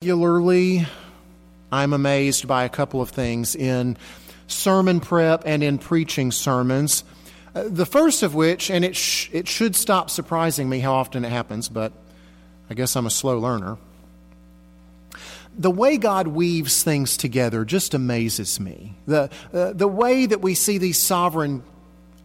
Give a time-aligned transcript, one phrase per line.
[0.00, 0.86] Regularly,
[1.72, 3.96] I'm amazed by a couple of things in
[4.46, 7.02] sermon prep and in preaching sermons.
[7.52, 11.24] Uh, the first of which, and it, sh- it should stop surprising me how often
[11.24, 11.92] it happens, but
[12.70, 13.76] I guess I'm a slow learner.
[15.58, 18.94] The way God weaves things together just amazes me.
[19.08, 21.64] The, uh, the way that we see these sovereign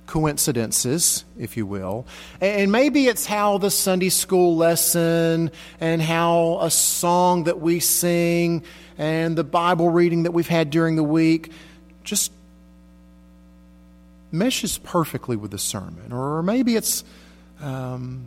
[0.06, 2.06] coincidences, if you will.
[2.42, 8.64] And maybe it's how the Sunday school lesson and how a song that we sing
[8.98, 11.52] and the Bible reading that we've had during the week
[12.04, 12.32] just
[14.32, 16.12] meshes perfectly with the sermon.
[16.12, 17.04] Or maybe it's
[17.62, 18.26] um,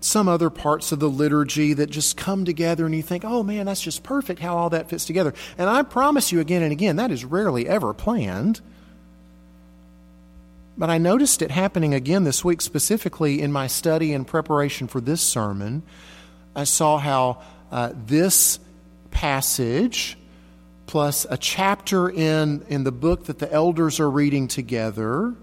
[0.00, 3.66] some other parts of the liturgy that just come together and you think, oh man,
[3.66, 5.34] that's just perfect how all that fits together.
[5.58, 8.60] And I promise you again and again, that is rarely ever planned.
[10.80, 14.98] But I noticed it happening again this week, specifically in my study and preparation for
[14.98, 15.82] this sermon.
[16.56, 18.58] I saw how uh, this
[19.10, 20.16] passage,
[20.86, 25.34] plus a chapter in, in the book that the elders are reading together,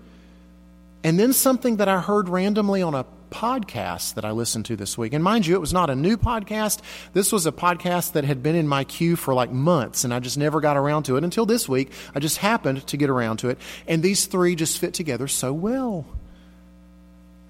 [1.04, 4.98] and then something that I heard randomly on a podcast that I listened to this
[4.98, 5.14] week.
[5.14, 6.82] And mind you, it was not a new podcast.
[7.14, 10.20] This was a podcast that had been in my queue for like months, and I
[10.20, 11.92] just never got around to it until this week.
[12.16, 13.60] I just happened to get around to it.
[13.88, 16.06] And these three just fit together so well.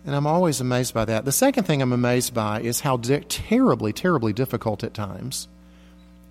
[0.05, 1.25] And I'm always amazed by that.
[1.25, 5.49] The second thing I'm amazed by is how terribly, terribly difficult at times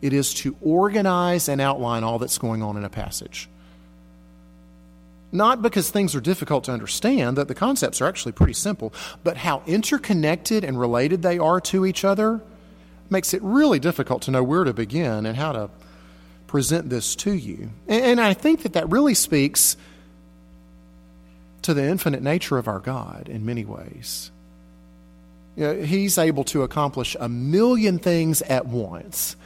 [0.01, 3.49] it is to organize and outline all that's going on in a passage.
[5.33, 8.93] Not because things are difficult to understand, that the concepts are actually pretty simple,
[9.25, 12.41] but how interconnected and related they are to each other
[13.11, 15.71] makes it really difficult to know where to begin and how to
[16.47, 17.71] present this to you.
[17.89, 19.77] And I think that that really speaks
[21.63, 24.31] to the infinite nature of our God in many ways.
[25.57, 29.37] You know, he's able to accomplish a million things at once,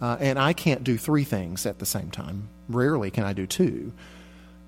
[0.00, 2.48] uh, and I can't do three things at the same time.
[2.68, 3.92] Rarely can I do two.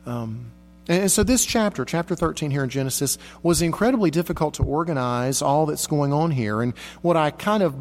[0.05, 0.51] Um,
[0.89, 5.67] and so, this chapter, chapter 13 here in Genesis, was incredibly difficult to organize all
[5.67, 6.63] that's going on here.
[6.63, 7.75] And what I kind of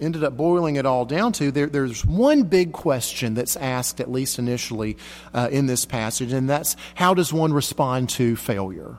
[0.00, 4.10] ended up boiling it all down to, there, there's one big question that's asked, at
[4.10, 4.96] least initially,
[5.32, 8.96] uh, in this passage, and that's how does one respond to failure?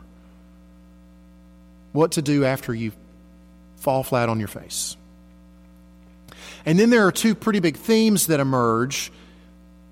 [1.91, 2.93] What to do after you
[3.75, 4.95] fall flat on your face.
[6.65, 9.11] And then there are two pretty big themes that emerge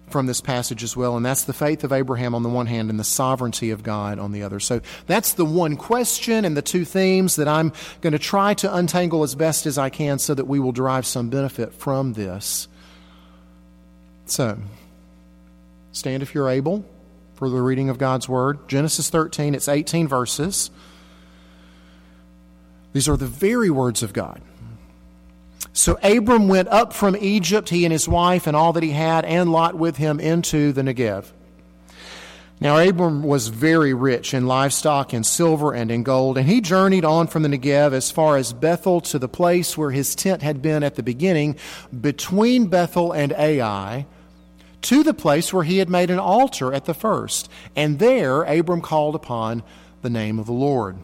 [0.08, 2.90] from this passage as well, and that's the faith of Abraham on the one hand
[2.90, 4.60] and the sovereignty of God on the other.
[4.60, 8.74] So that's the one question and the two themes that I'm going to try to
[8.74, 12.68] untangle as best as I can so that we will derive some benefit from this.
[14.28, 14.58] So,
[15.92, 16.86] stand if you're able
[17.36, 18.68] for the reading of God's Word.
[18.68, 20.72] Genesis 13, it's 18 verses.
[22.94, 24.42] These are the very words of God.
[25.75, 29.25] So Abram went up from Egypt, he and his wife and all that he had,
[29.25, 31.25] and Lot with him into the Negev.
[32.62, 37.03] Now Abram was very rich in livestock, in silver, and in gold, and he journeyed
[37.03, 40.62] on from the Negev as far as Bethel to the place where his tent had
[40.62, 41.58] been at the beginning,
[42.00, 44.06] between Bethel and Ai,
[44.84, 47.52] to the place where he had made an altar at the first.
[47.75, 49.62] And there Abram called upon
[50.03, 50.96] the name of the Lord.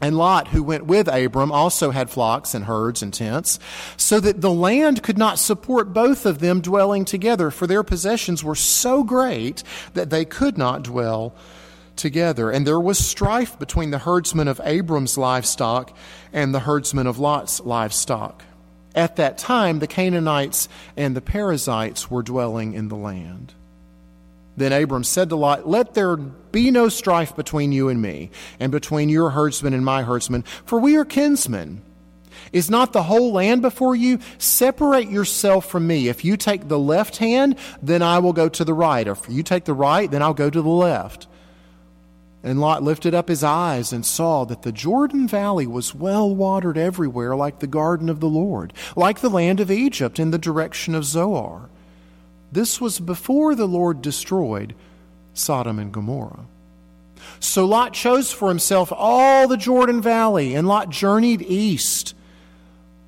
[0.00, 3.58] And Lot, who went with Abram, also had flocks and herds and tents,
[3.96, 8.42] so that the land could not support both of them dwelling together, for their possessions
[8.42, 9.62] were so great
[9.94, 11.34] that they could not dwell
[11.96, 12.50] together.
[12.50, 15.96] And there was strife between the herdsmen of Abram's livestock
[16.32, 18.42] and the herdsmen of Lot's livestock.
[18.96, 23.54] At that time, the Canaanites and the Perizzites were dwelling in the land.
[24.56, 28.70] Then Abram said to Lot, Let there be no strife between you and me, and
[28.70, 31.82] between your herdsmen and my herdsmen, for we are kinsmen.
[32.52, 34.20] Is not the whole land before you?
[34.38, 36.08] Separate yourself from me.
[36.08, 39.06] If you take the left hand, then I will go to the right.
[39.06, 41.26] If you take the right, then I'll go to the left.
[42.44, 46.76] And Lot lifted up his eyes and saw that the Jordan Valley was well watered
[46.76, 50.94] everywhere, like the garden of the Lord, like the land of Egypt in the direction
[50.94, 51.70] of Zoar.
[52.52, 54.74] This was before the Lord destroyed
[55.32, 56.46] Sodom and Gomorrah.
[57.40, 62.14] So Lot chose for himself all the Jordan Valley, and Lot journeyed east.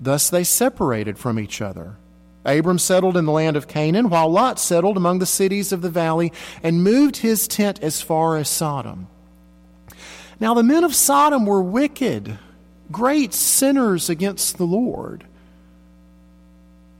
[0.01, 1.97] Thus they separated from each other.
[2.45, 5.91] Abram settled in the land of Canaan, while Lot settled among the cities of the
[5.91, 6.33] valley
[6.63, 9.09] and moved his tent as far as Sodom.
[10.39, 12.39] Now the men of Sodom were wicked,
[12.93, 15.25] great sinners against the Lord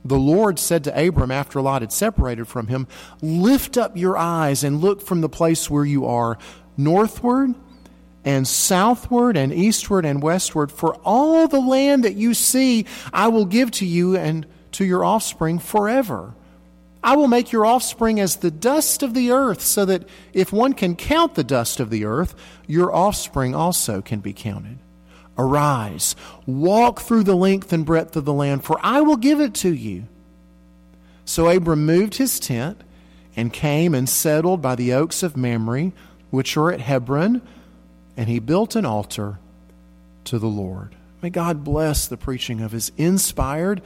[0.07, 2.87] the Lord said to Abram after Lot had separated from him,
[3.21, 6.37] Lift up your eyes and look from the place where you are
[6.75, 7.55] northward
[8.23, 13.45] and southward and eastward and westward, for all the land that you see I will
[13.45, 16.33] give to you and to your offspring forever.
[17.03, 20.73] I will make your offspring as the dust of the earth, so that if one
[20.73, 22.35] can count the dust of the earth,
[22.67, 24.79] your offspring also can be counted.
[25.37, 29.53] Arise, walk through the length and breadth of the land, for I will give it
[29.55, 30.05] to you.
[31.25, 32.81] So Abram moved his tent
[33.35, 35.91] and came and settled by the oaks of Mamre,
[36.31, 37.41] which are at Hebron,
[38.15, 39.37] and he built an altar
[40.25, 40.95] to the Lord.
[41.21, 43.81] May God bless the preaching of his inspired,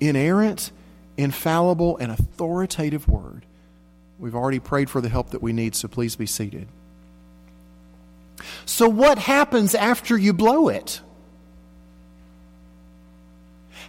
[0.00, 0.70] inerrant,
[1.16, 3.46] infallible, and authoritative word.
[4.18, 6.68] We've already prayed for the help that we need, so please be seated.
[8.66, 11.00] So, what happens after you blow it?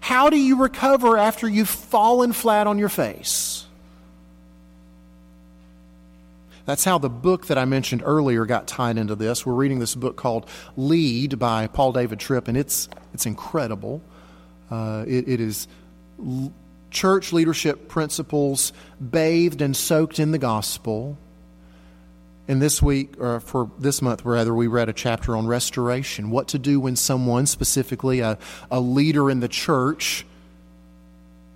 [0.02, 3.66] How do you recover after you've fallen flat on your face?
[6.66, 9.46] That's how the book that I mentioned earlier got tied into this.
[9.46, 14.02] We're reading this book called Lead by Paul David Tripp, and it's, it's incredible.
[14.70, 15.68] Uh, it, it is
[16.20, 16.54] l-
[16.90, 21.18] church leadership principles bathed and soaked in the gospel.
[22.48, 26.32] And this week, or for this month rather, we read a chapter on restoration.
[26.32, 28.38] What to do when someone, specifically a,
[28.70, 30.26] a leader in the church,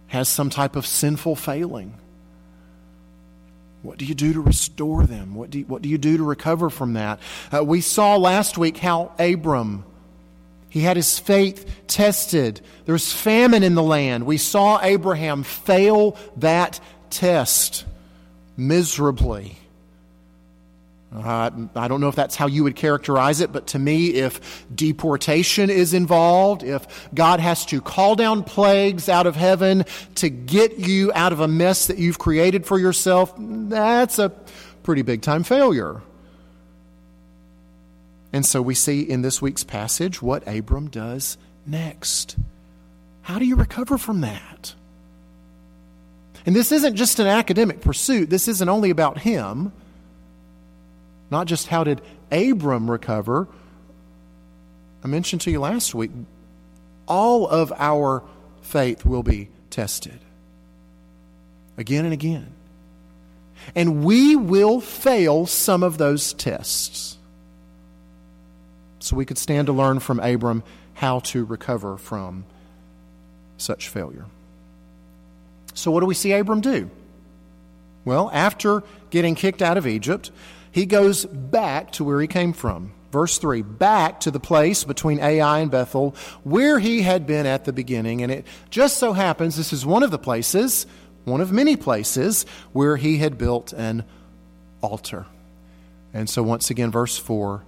[0.08, 1.94] has some type of sinful failing.
[3.82, 5.36] What do you do to restore them?
[5.36, 7.20] What do you, what do, you do to recover from that?
[7.54, 9.84] Uh, we saw last week how Abram,
[10.70, 12.62] he had his faith tested.
[12.86, 14.26] There was famine in the land.
[14.26, 16.80] We saw Abraham fail that
[17.10, 17.86] test
[18.58, 19.58] miserably.
[21.16, 24.66] Uh, I don't know if that's how you would characterize it, but to me, if
[24.74, 29.86] deportation is involved, if God has to call down plagues out of heaven
[30.16, 34.30] to get you out of a mess that you've created for yourself, that's a
[34.84, 36.02] pretty big time failure.
[38.34, 42.36] And so we see in this week's passage what Abram does next.
[43.22, 44.76] How do you recover from that?
[46.46, 49.72] And this isn't just an academic pursuit, this isn't only about him.
[51.36, 52.02] Not just how did
[52.32, 53.50] Abram recover.
[55.04, 56.12] I mentioned to you last week,
[57.10, 58.24] all of our
[58.62, 60.18] faith will be tested
[61.78, 62.54] again and again.
[63.76, 67.18] And we will fail some of those tests.
[69.00, 72.46] So we could stand to learn from Abram how to recover from
[73.58, 74.28] such failure.
[75.74, 76.90] So, what do we see Abram do?
[78.06, 80.32] Well, after getting kicked out of Egypt,
[80.76, 82.92] he goes back to where he came from.
[83.10, 86.14] Verse 3 back to the place between Ai and Bethel
[86.44, 88.22] where he had been at the beginning.
[88.22, 90.86] And it just so happens this is one of the places,
[91.24, 94.04] one of many places, where he had built an
[94.82, 95.28] altar.
[96.14, 97.64] And so, once again, verse 4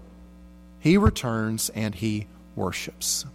[0.81, 2.27] he returns and he
[2.57, 3.25] worships.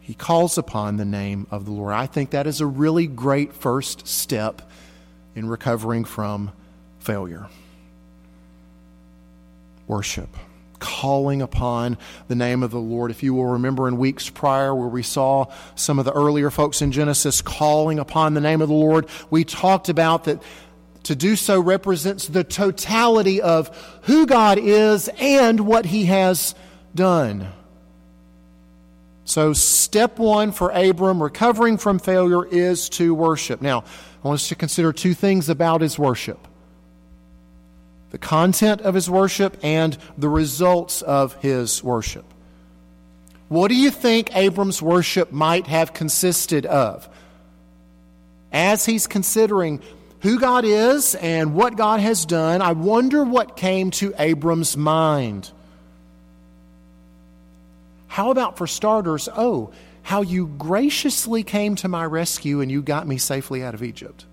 [0.00, 1.94] He calls upon the name of the Lord.
[1.94, 4.60] I think that is a really great first step
[5.36, 6.50] in recovering from
[6.98, 7.46] failure
[9.90, 10.28] worship,
[10.78, 11.98] calling upon
[12.28, 13.10] the name of the Lord.
[13.10, 16.80] If you will remember in weeks prior, where we saw some of the earlier folks
[16.80, 20.40] in Genesis calling upon the name of the Lord, we talked about that
[21.02, 23.68] to do so represents the totality of
[24.02, 26.54] who God is and what He has
[26.94, 27.48] done.
[29.24, 33.60] So, step one for Abram, recovering from failure, is to worship.
[33.60, 33.84] Now,
[34.24, 36.46] I want us to consider two things about his worship
[38.10, 42.24] the content of his worship and the results of his worship.
[43.48, 47.08] What do you think Abram's worship might have consisted of?
[48.52, 49.80] As he's considering
[50.20, 55.50] who God is and what God has done, I wonder what came to Abram's mind.
[58.06, 63.06] How about, for starters, oh, how you graciously came to my rescue and you got
[63.06, 64.26] me safely out of Egypt?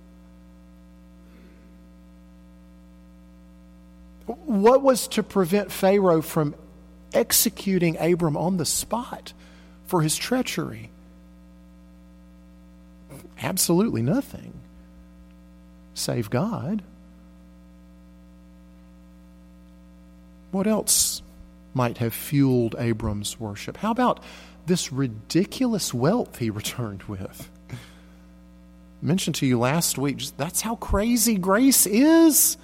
[4.28, 6.54] What was to prevent Pharaoh from
[7.14, 9.32] executing Abram on the spot
[9.86, 10.90] for his treachery?
[13.42, 14.54] Absolutely nothing.
[15.94, 16.84] Save God.
[20.52, 21.22] What else
[21.74, 23.78] might have fueled Abram's worship?
[23.78, 24.22] How about
[24.66, 27.50] this ridiculous wealth he returned with?
[27.72, 27.76] I
[29.06, 32.58] mentioned to you last week, that's how crazy grace is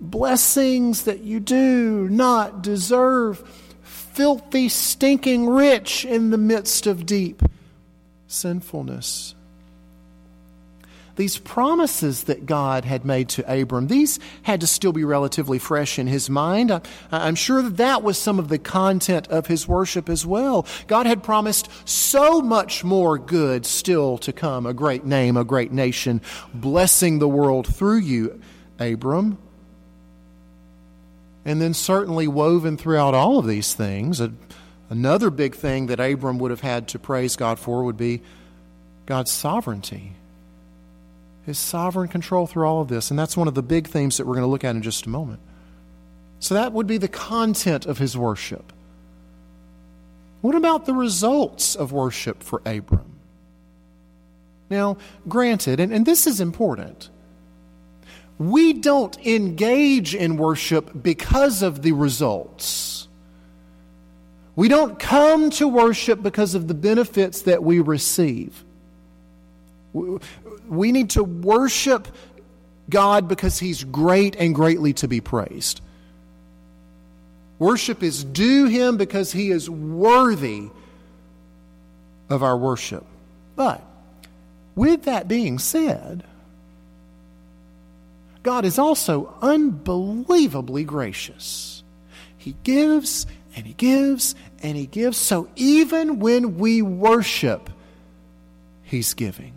[0.00, 3.38] blessings that you do not deserve,
[3.82, 7.42] filthy, stinking rich in the midst of deep
[8.26, 9.34] sinfulness.
[11.18, 15.98] these promises that God had made to Abram, these had to still be relatively fresh
[15.98, 16.70] in his mind.
[16.70, 20.64] I, I'm sure that that was some of the content of his worship as well.
[20.86, 25.72] God had promised so much more good still to come a great name, a great
[25.72, 26.22] nation,
[26.54, 28.40] blessing the world through you,
[28.78, 29.38] Abram.
[31.48, 34.20] And then, certainly, woven throughout all of these things,
[34.90, 38.20] another big thing that Abram would have had to praise God for would be
[39.06, 40.12] God's sovereignty,
[41.46, 43.08] His sovereign control through all of this.
[43.08, 45.06] And that's one of the big themes that we're going to look at in just
[45.06, 45.40] a moment.
[46.38, 48.70] So, that would be the content of his worship.
[50.42, 53.20] What about the results of worship for Abram?
[54.68, 57.08] Now, granted, and, and this is important
[58.38, 63.08] we don't engage in worship because of the results.
[64.54, 68.64] We don't come to worship because of the benefits that we receive.
[69.92, 72.08] We need to worship
[72.88, 75.80] God because He's great and greatly to be praised.
[77.58, 80.68] Worship is due Him because He is worthy
[82.30, 83.04] of our worship.
[83.56, 83.82] But,
[84.76, 86.24] with that being said,
[88.48, 91.82] God is also unbelievably gracious.
[92.38, 95.18] He gives and He gives and He gives.
[95.18, 97.68] So even when we worship,
[98.84, 99.52] He's giving.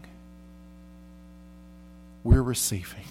[2.26, 3.06] We're receiving.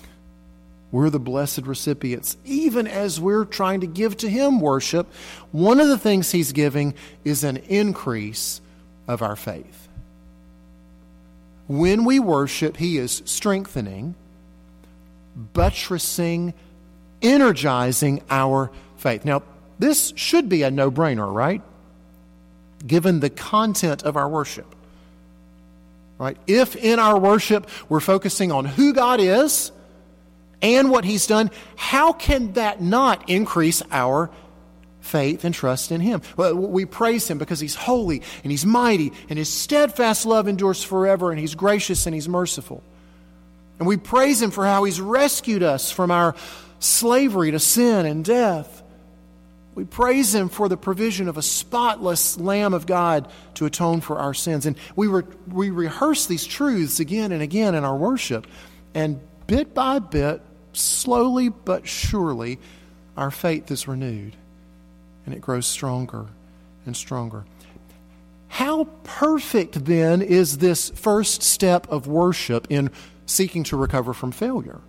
[0.92, 2.36] We're the blessed recipients.
[2.44, 5.10] Even as we're trying to give to Him worship,
[5.50, 6.92] one of the things He's giving
[7.24, 8.60] is an increase
[9.08, 9.88] of our faith.
[11.68, 14.14] When we worship, He is strengthening
[15.52, 16.54] buttressing,
[17.22, 19.24] energizing our faith.
[19.24, 19.42] Now,
[19.78, 21.62] this should be a no brainer, right?
[22.86, 24.74] Given the content of our worship.
[26.18, 26.36] Right?
[26.46, 29.72] If in our worship we're focusing on who God is
[30.60, 34.30] and what He's done, how can that not increase our
[35.00, 36.20] faith and trust in Him?
[36.36, 41.30] We praise Him because He's holy and He's mighty and His steadfast love endures forever
[41.30, 42.82] and He's gracious and He's merciful.
[43.80, 46.36] And we praise Him for how He's rescued us from our
[46.78, 48.82] slavery to sin and death.
[49.74, 54.18] We praise Him for the provision of a spotless Lamb of God to atone for
[54.18, 54.66] our sins.
[54.66, 58.46] And we, re- we rehearse these truths again and again in our worship.
[58.94, 60.42] And bit by bit,
[60.74, 62.58] slowly but surely,
[63.16, 64.36] our faith is renewed
[65.24, 66.26] and it grows stronger
[66.84, 67.44] and stronger.
[68.48, 72.90] How perfect then is this first step of worship in
[73.30, 74.80] seeking to recover from failure.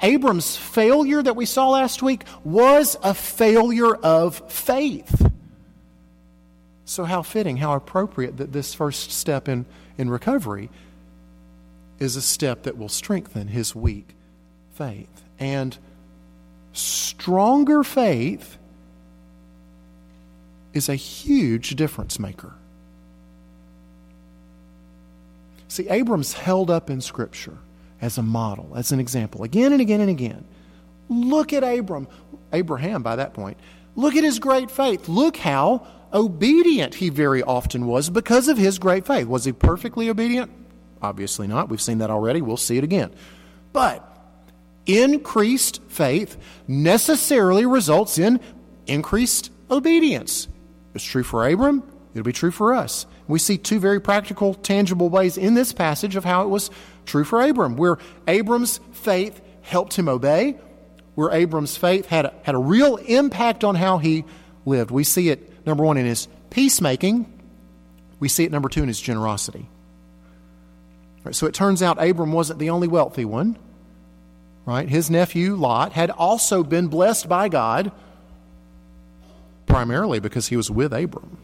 [0.00, 5.30] Abram's failure that we saw last week was a failure of faith.
[6.84, 10.70] So, how fitting, how appropriate that this first step in, in recovery
[11.98, 14.14] is a step that will strengthen his weak
[14.74, 15.22] faith.
[15.38, 15.76] And
[16.72, 18.56] stronger faith
[20.72, 22.54] is a huge difference maker.
[25.68, 27.58] See, Abram's held up in Scripture
[28.00, 30.44] as a model, as an example, again and again and again.
[31.08, 32.08] Look at Abram,
[32.52, 33.58] Abraham by that point.
[33.94, 35.08] Look at his great faith.
[35.08, 39.26] Look how obedient he very often was because of his great faith.
[39.26, 40.50] Was he perfectly obedient?
[41.02, 41.68] Obviously not.
[41.68, 42.40] We've seen that already.
[42.40, 43.12] We'll see it again.
[43.72, 44.04] But
[44.86, 48.40] increased faith necessarily results in
[48.86, 50.48] increased obedience.
[50.94, 51.82] It's true for Abram,
[52.14, 53.06] it'll be true for us.
[53.28, 56.70] We see two very practical, tangible ways in this passage of how it was
[57.04, 60.58] true for Abram, where Abram's faith helped him obey,
[61.14, 64.24] where Abram's faith had a, had a real impact on how he
[64.64, 64.90] lived.
[64.90, 67.30] We see it, number one, in his peacemaking.
[68.18, 69.68] We see it, number two, in his generosity.
[71.24, 73.58] Right, so it turns out Abram wasn't the only wealthy one.
[74.64, 74.88] Right?
[74.88, 77.92] His nephew Lot had also been blessed by God,
[79.66, 81.38] primarily because he was with Abram.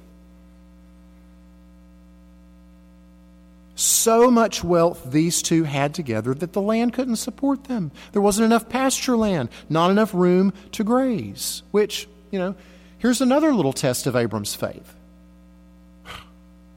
[3.75, 7.91] So much wealth these two had together that the land couldn't support them.
[8.13, 11.63] There wasn't enough pasture land, not enough room to graze.
[11.71, 12.55] Which, you know,
[12.99, 14.95] here's another little test of Abram's faith.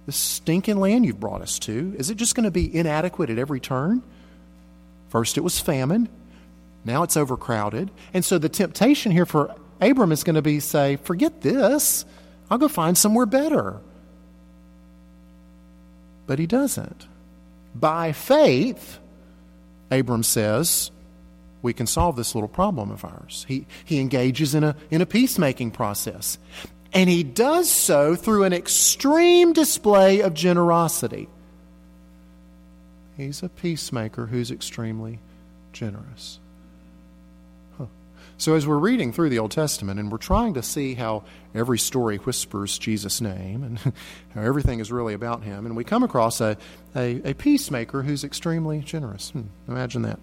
[0.05, 3.37] This stinking land you've brought us to, is it just going to be inadequate at
[3.37, 4.01] every turn?
[5.09, 6.09] First it was famine,
[6.85, 7.91] now it's overcrowded.
[8.13, 12.05] And so the temptation here for Abram is going to be say, forget this,
[12.49, 13.81] I'll go find somewhere better.
[16.27, 17.07] But he doesn't.
[17.73, 18.99] By faith,
[19.89, 20.91] Abram says,
[21.61, 23.45] we can solve this little problem of ours.
[23.47, 26.37] He, he engages in a, in a peacemaking process.
[26.93, 31.27] And he does so through an extreme display of generosity.
[33.17, 35.19] He's a peacemaker who's extremely
[35.73, 36.39] generous.
[38.39, 41.23] So, as we're reading through the Old Testament and we're trying to see how
[41.55, 43.79] every story whispers Jesus' name and
[44.35, 46.55] how everything is really about him, and we come across a,
[46.95, 49.31] a, a peacemaker who's extremely generous.
[49.31, 50.19] Hmm, imagine that.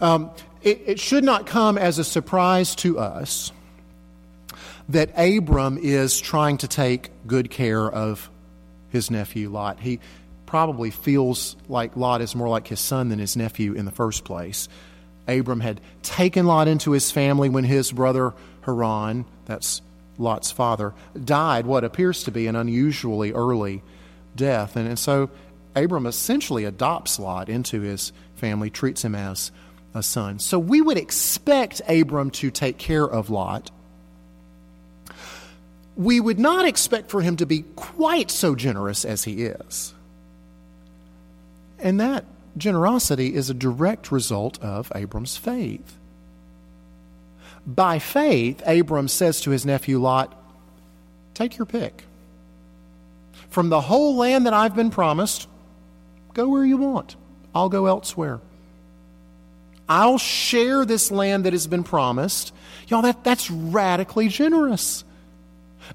[0.00, 0.30] Um,
[0.62, 3.50] it, it should not come as a surprise to us
[4.88, 8.30] that Abram is trying to take good care of
[8.90, 9.80] his nephew Lot.
[9.80, 10.00] He
[10.46, 14.24] probably feels like Lot is more like his son than his nephew in the first
[14.24, 14.68] place.
[15.28, 18.32] Abram had taken Lot into his family when his brother
[18.62, 19.82] Haran, that's
[20.16, 23.82] Lot's father, died what appears to be an unusually early
[24.34, 24.74] death.
[24.74, 25.30] And, and so
[25.76, 29.52] Abram essentially adopts Lot into his family, treats him as
[29.94, 30.38] a son.
[30.38, 33.70] So we would expect Abram to take care of Lot.
[35.96, 39.92] We would not expect for him to be quite so generous as he is.
[41.80, 42.24] And that
[42.56, 45.96] generosity is a direct result of Abram's faith.
[47.66, 50.34] By faith, Abram says to his nephew Lot,
[51.34, 52.04] Take your pick.
[53.50, 55.46] From the whole land that I've been promised,
[56.34, 57.16] go where you want.
[57.54, 58.40] I'll go elsewhere.
[59.88, 62.52] I'll share this land that has been promised.
[62.88, 65.04] Y'all, that, that's radically generous.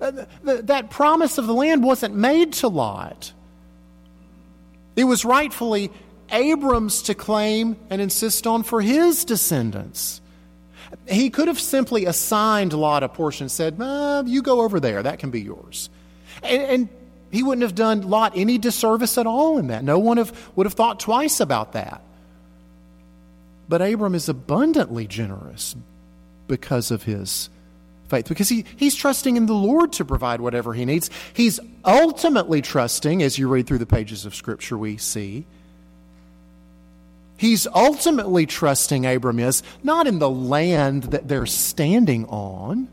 [0.02, 0.12] Uh,
[0.46, 3.34] th- that promise of the land wasn't made to Lot.
[4.96, 5.92] It was rightfully
[6.32, 10.22] Abram's to claim and insist on for his descendants.
[11.08, 13.76] He could have simply assigned Lot a portion, said,
[14.28, 15.90] You go over there, that can be yours.
[16.42, 16.90] And, and,
[17.34, 19.84] he wouldn't have done Lot any disservice at all in that.
[19.84, 22.04] No one have, would have thought twice about that.
[23.68, 25.76] But Abram is abundantly generous
[26.48, 27.50] because of his
[28.08, 31.10] faith, because he, he's trusting in the Lord to provide whatever he needs.
[31.34, 35.48] He's ultimately trusting, as you read through the pages of Scripture, we see
[37.44, 42.88] He's ultimately trusting Abram is not in the land that they're standing on,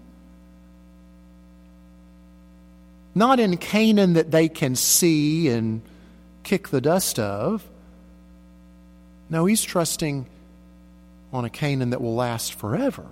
[3.15, 5.83] not in Canaan that they can see and
[6.43, 7.65] kick the dust of.
[9.29, 10.27] No, he's trusting
[11.33, 13.07] on a Canaan that will last forever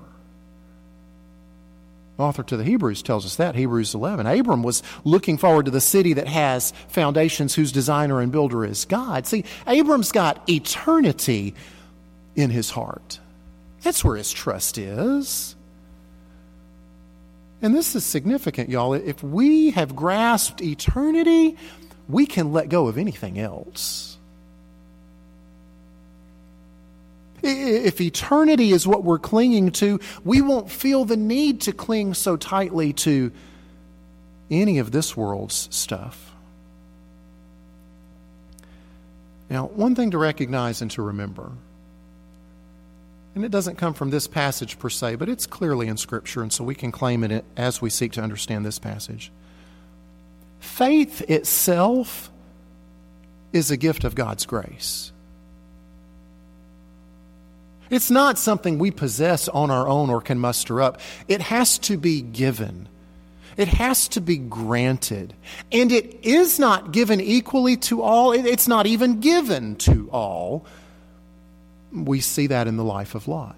[2.19, 4.27] author to the Hebrews tells us that, Hebrews 11.
[4.27, 8.85] Abram was looking forward to the city that has foundations whose designer and builder is
[8.85, 9.27] God.
[9.27, 11.55] See, Abram's got eternity
[12.35, 13.21] in his heart.
[13.83, 15.55] That's where his trust is.
[17.63, 18.95] And this is significant, y'all.
[18.95, 21.57] If we have grasped eternity,
[22.09, 24.18] we can let go of anything else.
[27.43, 32.37] If eternity is what we're clinging to, we won't feel the need to cling so
[32.37, 33.31] tightly to
[34.51, 36.35] any of this world's stuff.
[39.51, 41.53] Now, one thing to recognize and to remember,
[43.35, 46.53] and it doesn't come from this passage per se, but it's clearly in Scripture, and
[46.53, 49.31] so we can claim it as we seek to understand this passage.
[50.61, 52.31] Faith itself
[53.53, 55.13] is a gift of God's grace.
[57.91, 61.01] It's not something we possess on our own or can muster up.
[61.27, 62.89] It has to be given.
[63.57, 65.35] It has to be granted.
[65.73, 70.65] And it is not given equally to all, it's not even given to all.
[71.93, 73.57] We see that in the life of Lot.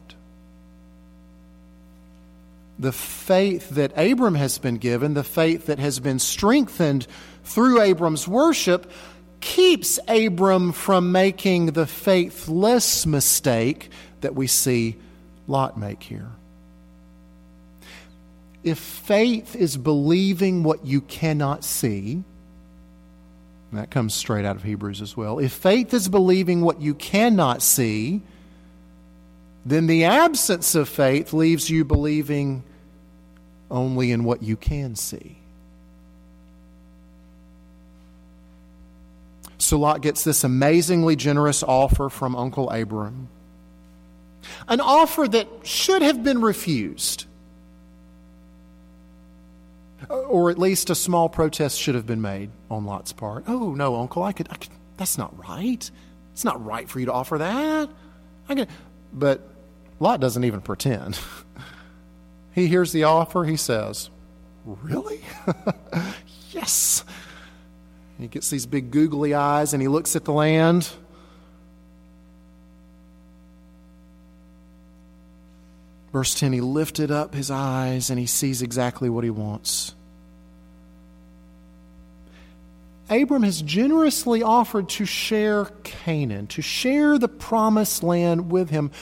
[2.79, 7.07] The faith that Abram has been given, the faith that has been strengthened
[7.45, 8.90] through Abram's worship,
[9.40, 14.96] keeps Abram from making the faithless mistake that we see
[15.46, 16.30] Lot make here.
[18.62, 22.22] If faith is believing what you cannot see,
[23.72, 25.38] that comes straight out of Hebrews as well.
[25.38, 28.20] If faith is believing what you cannot see,
[29.64, 32.64] then the absence of faith leaves you believing
[33.70, 35.38] only in what you can see.
[39.59, 43.28] So Lot gets this amazingly generous offer from Uncle Abram
[44.68, 47.26] an offer that should have been refused.
[50.09, 53.44] Uh, or at least a small protest should have been made on Lot's part.
[53.46, 55.90] Oh, no, uncle, I could, I could that's not right.
[56.33, 57.88] It's not right for you to offer that.
[58.50, 58.68] I could,
[59.14, 59.40] but
[59.98, 61.18] Lot doesn't even pretend.
[62.53, 64.11] he hears the offer, he says,
[64.66, 65.22] Really?
[66.50, 67.03] yes.
[68.18, 70.90] He gets these big googly eyes and he looks at the land.
[76.12, 79.94] Verse 10 He lifted up his eyes and he sees exactly what he wants.
[83.09, 88.92] Abram has generously offered to share Canaan, to share the promised land with him.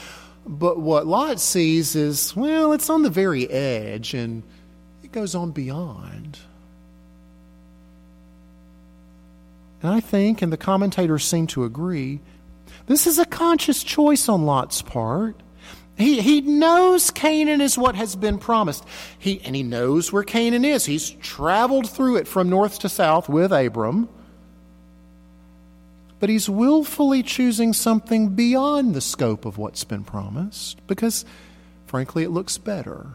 [0.47, 4.41] But what Lot sees is, well, it's on the very edge and
[5.03, 6.39] it goes on beyond.
[9.83, 12.19] And I think, and the commentators seem to agree,
[12.87, 15.35] this is a conscious choice on Lot's part.
[15.99, 18.85] He, he knows Canaan is what has been promised.
[19.19, 20.85] He, and he knows where Canaan is.
[20.85, 24.07] He's traveled through it from north to south with Abram.
[26.21, 31.25] But he's willfully choosing something beyond the scope of what's been promised because,
[31.85, 33.07] frankly, it looks better.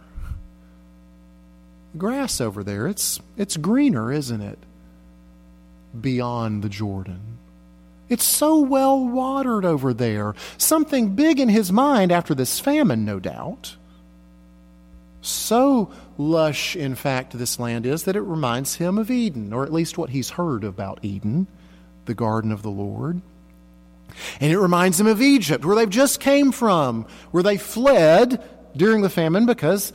[1.96, 4.58] Grass over there, it's, it's greener, isn't it?
[5.98, 7.33] Beyond the Jordan.
[8.08, 10.34] It's so well watered over there.
[10.58, 13.76] Something big in his mind after this famine, no doubt.
[15.22, 19.72] So lush, in fact, this land is that it reminds him of Eden, or at
[19.72, 21.46] least what he's heard about Eden,
[22.04, 23.22] the garden of the Lord.
[24.38, 28.42] And it reminds him of Egypt, where they've just came from, where they fled
[28.76, 29.92] during the famine because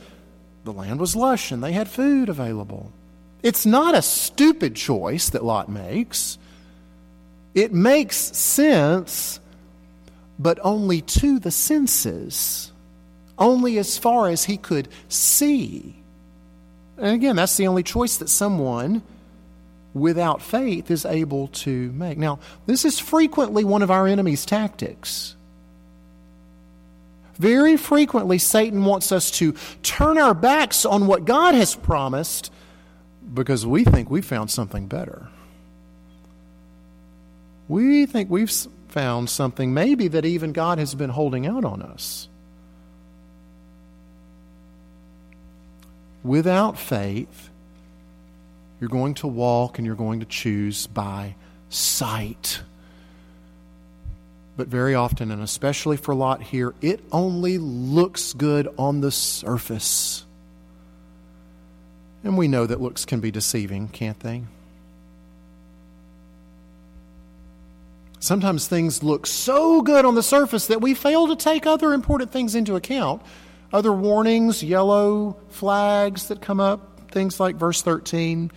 [0.64, 2.92] the land was lush and they had food available.
[3.42, 6.38] It's not a stupid choice that Lot makes.
[7.54, 9.40] It makes sense,
[10.38, 12.72] but only to the senses,
[13.38, 15.96] only as far as he could see.
[16.96, 19.02] And again, that's the only choice that someone
[19.92, 22.16] without faith is able to make.
[22.18, 25.34] Now, this is frequently one of our enemy's tactics.
[27.34, 32.52] Very frequently, Satan wants us to turn our backs on what God has promised
[33.32, 35.28] because we think we found something better
[37.70, 38.50] we think we've
[38.88, 42.28] found something maybe that even God has been holding out on us.
[46.24, 47.48] Without faith,
[48.80, 51.36] you're going to walk and you're going to choose by
[51.68, 52.60] sight.
[54.56, 60.26] But very often, and especially for Lot here, it only looks good on the surface.
[62.24, 64.42] And we know that looks can be deceiving, can't they?
[68.20, 72.30] Sometimes things look so good on the surface that we fail to take other important
[72.30, 73.22] things into account.
[73.72, 78.50] Other warnings, yellow flags that come up, things like verse 13.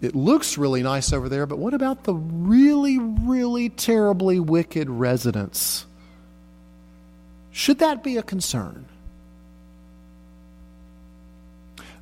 [0.00, 5.84] It looks really nice over there, but what about the really, really terribly wicked residents?
[7.50, 8.86] Should that be a concern?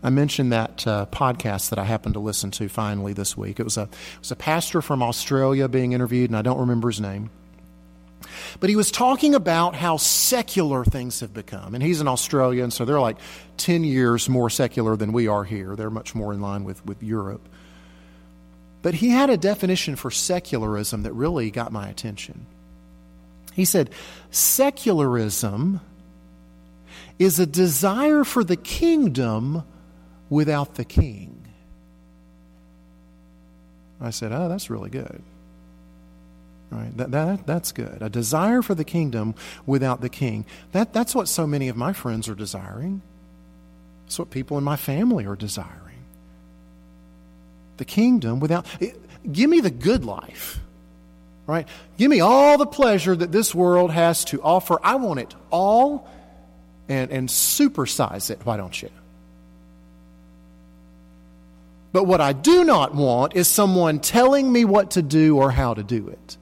[0.03, 3.61] I mentioned that uh, podcast that I happened to listen to finally this week.
[3.61, 6.89] It was a it was a pastor from Australia being interviewed, and I don't remember
[6.89, 7.31] his name.
[8.61, 11.75] But he was talking about how secular things have become.
[11.75, 13.19] And he's an Australian, so they're like
[13.57, 15.75] 10 years more secular than we are here.
[15.77, 17.49] They're much more in line with, with Europe.
[18.81, 22.47] But he had a definition for secularism that really got my attention.
[23.53, 23.91] He said,
[24.31, 25.81] Secularism
[27.19, 29.65] is a desire for the kingdom
[30.33, 31.47] without the king.
[34.01, 35.23] I said, Oh, that's really good.
[36.71, 36.97] Right?
[36.97, 37.99] That, that, that's good.
[38.01, 39.35] A desire for the kingdom
[39.67, 40.47] without the king.
[40.73, 43.03] That, that's what so many of my friends are desiring.
[44.07, 45.79] That's what people in my family are desiring.
[47.77, 48.65] The kingdom without.
[48.81, 48.99] It,
[49.31, 50.61] give me the good life.
[51.47, 51.69] Right?
[51.99, 54.79] Give me all the pleasure that this world has to offer.
[54.83, 56.09] I want it all
[56.89, 58.41] and, and supersize it.
[58.45, 58.89] Why don't you?
[61.93, 65.75] But what I do not want is someone telling me what to do or how
[65.75, 66.37] to do it.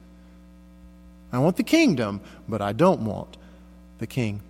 [1.33, 3.37] I want the kingdom, but I don't want
[3.99, 4.41] the king.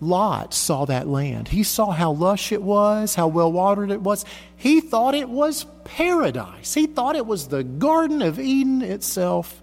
[0.00, 1.48] Lot saw that land.
[1.48, 4.24] He saw how lush it was, how well watered it was.
[4.56, 6.74] He thought it was paradise.
[6.74, 9.62] He thought it was the Garden of Eden itself.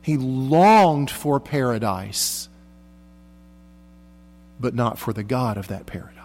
[0.00, 2.48] He longed for paradise,
[4.60, 6.23] but not for the God of that paradise.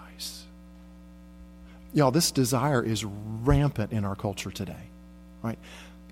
[1.93, 4.89] Y'all, this desire is rampant in our culture today,
[5.41, 5.57] right?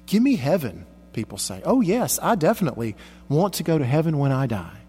[0.06, 1.62] Give me heaven, people say.
[1.66, 2.96] Oh, yes, I definitely
[3.30, 4.80] want to go to heaven when I die,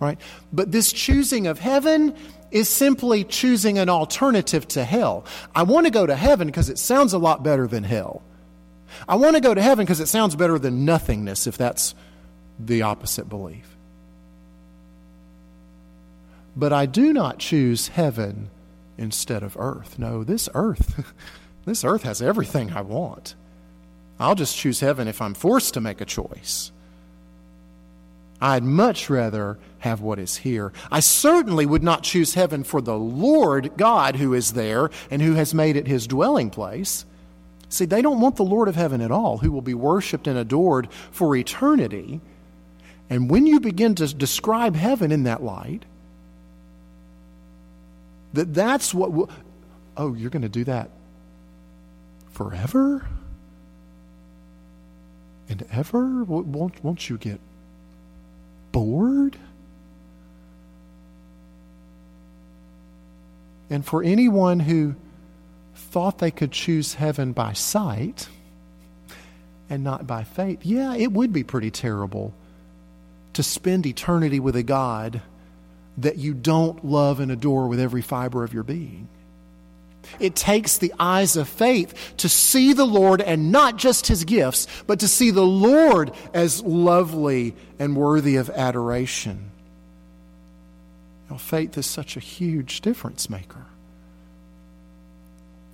[0.00, 0.18] right?
[0.52, 2.14] But this choosing of heaven
[2.50, 5.24] is simply choosing an alternative to hell.
[5.54, 8.22] I want to go to heaven because it sounds a lot better than hell.
[9.08, 11.94] I want to go to heaven because it sounds better than nothingness, if that's
[12.58, 13.76] the opposite belief.
[16.54, 18.50] But I do not choose heaven
[18.98, 19.98] instead of earth.
[19.98, 21.04] No, this earth,
[21.64, 23.34] this earth has everything I want.
[24.18, 26.72] I'll just choose heaven if I'm forced to make a choice.
[28.40, 30.72] I'd much rather have what is here.
[30.90, 35.34] I certainly would not choose heaven for the Lord God who is there and who
[35.34, 37.06] has made it his dwelling place.
[37.68, 40.38] See, they don't want the Lord of heaven at all, who will be worshiped and
[40.38, 42.20] adored for eternity.
[43.08, 45.84] And when you begin to describe heaven in that light,
[48.36, 49.30] that that's what will,
[49.96, 50.90] oh, you're going to do that
[52.30, 53.06] forever
[55.48, 56.24] and ever?
[56.24, 57.40] Won't, won't you get
[58.72, 59.36] bored?
[63.68, 64.94] And for anyone who
[65.74, 68.28] thought they could choose heaven by sight
[69.68, 72.32] and not by faith, yeah, it would be pretty terrible
[73.32, 75.20] to spend eternity with a God
[75.98, 79.08] that you don't love and adore with every fiber of your being.
[80.20, 84.66] It takes the eyes of faith to see the Lord and not just his gifts,
[84.86, 89.50] but to see the Lord as lovely and worthy of adoration.
[91.28, 93.66] Now, faith is such a huge difference maker.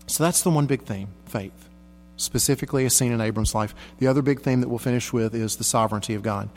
[0.06, 1.68] So that's the one big theme faith,
[2.16, 3.74] specifically as seen in Abram's life.
[3.98, 6.48] The other big theme that we'll finish with is the sovereignty of God.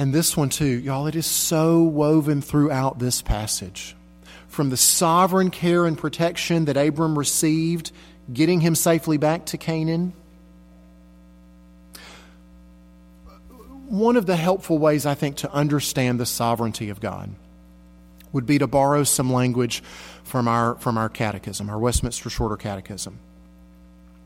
[0.00, 3.94] And this one, too, y'all, it is so woven throughout this passage.
[4.48, 7.92] From the sovereign care and protection that Abram received,
[8.32, 10.14] getting him safely back to Canaan.
[13.88, 17.28] One of the helpful ways, I think, to understand the sovereignty of God
[18.32, 19.82] would be to borrow some language
[20.24, 23.18] from our, from our catechism, our Westminster Shorter Catechism.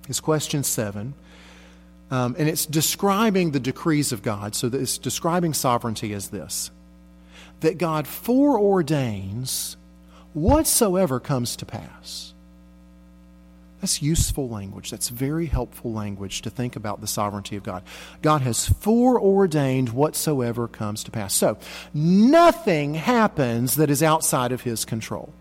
[0.09, 1.15] It's question seven.
[2.11, 4.55] Um, and it's describing the decrees of God.
[4.55, 6.71] So it's describing sovereignty as this
[7.61, 9.77] that God foreordains
[10.35, 12.35] whatsoever comes to pass.
[13.81, 14.91] That's useful language.
[14.91, 17.83] That's very helpful language to think about the sovereignty of God.
[18.23, 21.35] God has foreordained whatsoever comes to pass.
[21.35, 21.59] So,
[21.93, 25.35] nothing happens that is outside of His control.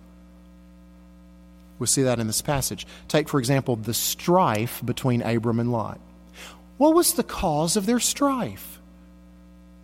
[1.80, 2.86] We see that in this passage.
[3.08, 6.00] Take, for example, the strife between Abram and Lot.
[6.78, 8.80] What was the cause of their strife?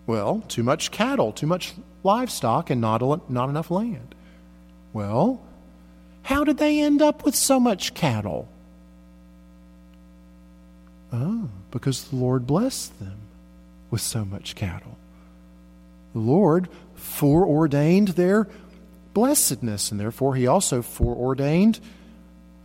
[0.08, 1.74] Well, too much cattle, too much
[2.04, 4.16] livestock, and not, not enough land.
[4.92, 5.42] Well,
[6.24, 8.48] how did they end up with so much cattle?
[11.12, 13.18] Oh, because the Lord blessed them
[13.92, 14.98] with so much cattle.
[16.14, 18.48] The Lord foreordained their
[19.14, 21.80] blessedness, and therefore He also foreordained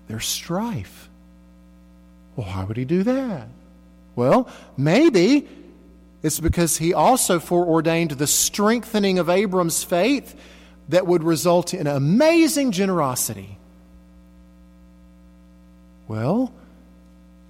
[0.09, 1.09] their strife.
[2.37, 3.49] Well, why would He do that?
[4.17, 5.49] Well, maybe
[6.23, 10.35] it's because he also foreordained the strengthening of Abram's faith
[10.89, 13.59] that would result in amazing generosity.
[16.07, 16.53] Well,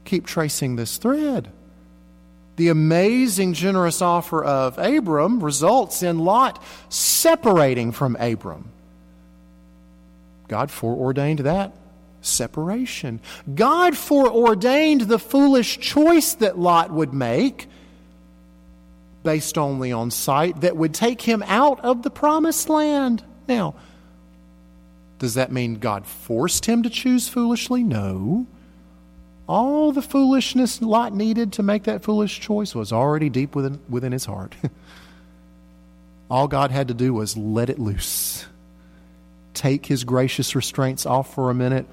[0.04, 1.50] keep tracing this thread.
[2.56, 8.70] The amazing generous offer of Abram results in Lot separating from Abram.
[10.46, 11.74] God foreordained that
[12.24, 13.20] separation.
[13.54, 17.68] God foreordained the foolish choice that Lot would make
[19.22, 23.24] based only on sight that would take him out of the promised land.
[23.48, 23.74] Now,
[25.18, 27.82] does that mean God forced him to choose foolishly?
[27.82, 28.46] No.
[29.46, 34.12] All the foolishness Lot needed to make that foolish choice was already deep within, within
[34.12, 34.54] his heart.
[36.30, 38.46] All God had to do was let it loose.
[39.52, 41.86] Take his gracious restraints off for a minute,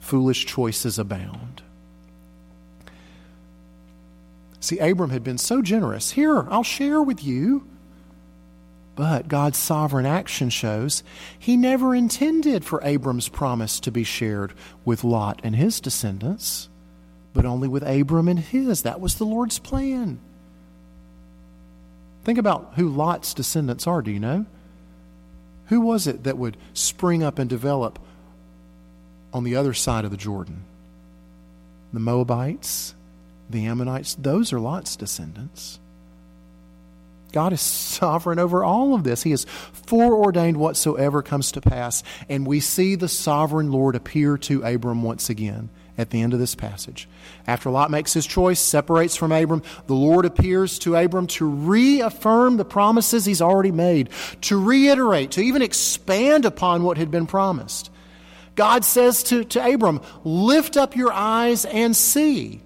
[0.00, 1.62] foolish choices abound.
[4.58, 6.10] See, Abram had been so generous.
[6.10, 7.66] Here, I'll share with you.
[8.96, 11.02] But God's sovereign action shows
[11.38, 14.52] he never intended for Abram's promise to be shared
[14.84, 16.68] with Lot and his descendants,
[17.32, 18.82] but only with Abram and his.
[18.82, 20.18] That was the Lord's plan.
[22.24, 24.44] Think about who Lot's descendants are, do you know?
[25.68, 27.98] Who was it that would spring up and develop
[29.32, 30.64] on the other side of the Jordan.
[31.92, 32.94] The Moabites,
[33.48, 35.80] the Ammonites, those are Lot's descendants.
[37.32, 37.60] God is
[38.00, 39.22] sovereign over all of this.
[39.22, 42.02] He has foreordained whatsoever comes to pass.
[42.28, 46.38] And we see the sovereign Lord appear to Abram once again at the end of
[46.38, 47.08] this passage.
[47.46, 52.56] After Lot makes his choice, separates from Abram, the Lord appears to Abram to reaffirm
[52.56, 54.08] the promises he's already made,
[54.42, 57.90] to reiterate, to even expand upon what had been promised.
[58.54, 62.62] God says to, to Abram, Lift up your eyes and see.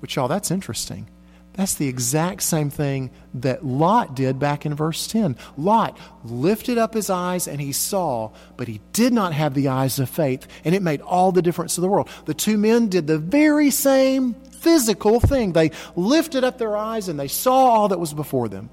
[0.00, 1.08] Which, y'all, that's interesting.
[1.56, 5.36] That's the exact same thing that Lot did back in verse 10.
[5.56, 9.98] Lot lifted up his eyes and he saw, but he did not have the eyes
[9.98, 12.10] of faith, and it made all the difference in the world.
[12.26, 15.52] The two men did the very same physical thing.
[15.52, 18.68] They lifted up their eyes and they saw all that was before them.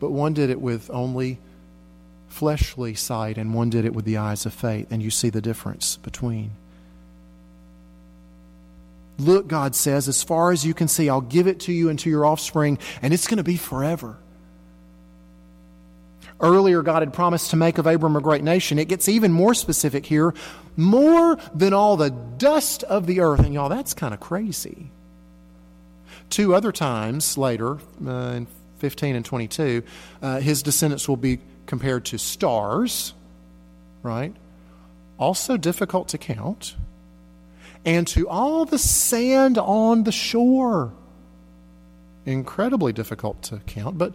[0.00, 1.38] But one did it with only
[2.28, 4.86] fleshly sight and one did it with the eyes of faith.
[4.90, 6.52] And you see the difference between.
[9.18, 11.98] Look, God says, as far as you can see, I'll give it to you and
[12.00, 14.16] to your offspring, and it's going to be forever.
[16.40, 18.78] Earlier, God had promised to make of Abram a great nation.
[18.78, 20.34] It gets even more specific here
[20.76, 23.40] more than all the dust of the earth.
[23.40, 24.90] And y'all, that's kind of crazy.
[26.30, 28.46] Two other times later, uh, in
[28.78, 29.82] 15 and 22,
[30.22, 33.14] uh, his descendants will be compared to stars,
[34.02, 34.34] right?
[35.18, 36.74] Also difficult to count
[37.84, 40.92] and to all the sand on the shore.
[42.24, 44.14] Incredibly difficult to count, but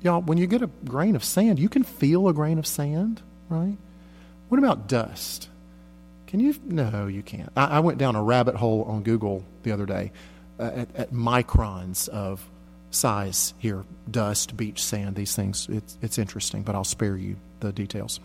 [0.00, 3.20] y'all, when you get a grain of sand, you can feel a grain of sand,
[3.48, 3.76] right?
[4.48, 5.48] What about dust?
[6.28, 6.54] Can you?
[6.64, 7.50] No, you can't.
[7.56, 10.12] I, I went down a rabbit hole on Google the other day
[10.58, 12.48] uh, at, at microns of
[12.94, 15.68] size here dust, beach, sand, these things.
[15.70, 18.20] It's, it's interesting, but I'll spare you the details.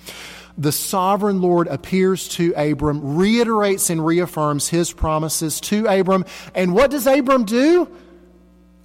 [0.58, 6.26] The sovereign Lord appears to Abram, reiterates and reaffirms his promises to Abram.
[6.56, 7.88] And what does Abram do?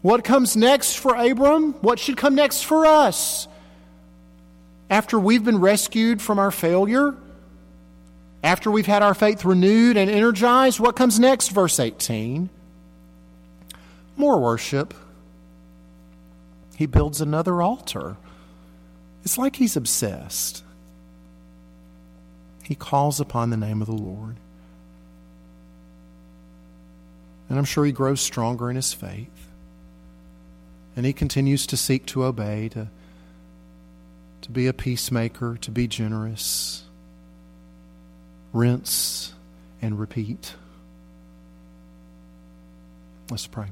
[0.03, 1.73] What comes next for Abram?
[1.75, 3.49] What should come next for us?
[4.91, 7.15] After we've been rescued from our failure,
[8.45, 11.49] after we've had our faith renewed and energized, what comes next?
[11.49, 12.51] Verse 18
[14.17, 14.95] more worship.
[16.77, 18.17] He builds another altar.
[19.25, 20.65] It's like he's obsessed.
[22.63, 24.37] He calls upon the name of the Lord.
[27.49, 29.49] And I'm sure he grows stronger in his faith.
[30.97, 32.89] And he continues to seek to obey, to,
[34.43, 36.85] to be a peacemaker, to be generous.
[38.53, 39.35] Rinse
[39.81, 40.55] and repeat.
[43.31, 43.69] Let's pray.